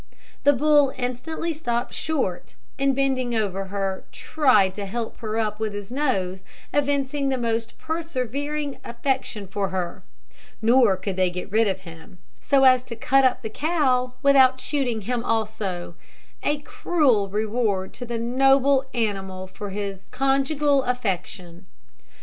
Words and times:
The 0.45 0.53
bull 0.53 0.91
instantly 0.97 1.53
stopped 1.53 1.93
short, 1.93 2.55
and 2.79 2.95
bending 2.95 3.35
over 3.35 3.65
her, 3.65 4.03
tried 4.11 4.73
to 4.73 4.87
help 4.87 5.17
her 5.17 5.37
up 5.37 5.59
with 5.59 5.73
his 5.75 5.91
nose, 5.91 6.43
evincing 6.73 7.29
the 7.29 7.37
most 7.37 7.77
persevering 7.77 8.79
affection 8.83 9.45
for 9.45 9.69
her; 9.69 10.01
nor 10.59 10.97
could 10.97 11.17
they 11.17 11.29
get 11.29 11.51
rid 11.51 11.67
of 11.67 11.81
him, 11.81 12.17
so 12.41 12.63
as 12.63 12.83
to 12.85 12.95
cut 12.95 13.23
up 13.23 13.43
the 13.43 13.49
cow, 13.51 14.15
without 14.23 14.59
shooting 14.59 15.01
him 15.01 15.23
also 15.23 15.93
a 16.41 16.57
cruel 16.63 17.29
reward 17.29 17.93
to 17.93 18.03
the 18.03 18.17
noble 18.17 18.85
animal 18.95 19.45
for 19.45 19.69
his 19.69 20.09
conjugal 20.09 20.81
affection. 20.81 21.67